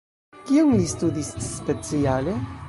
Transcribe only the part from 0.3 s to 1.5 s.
Kion li studis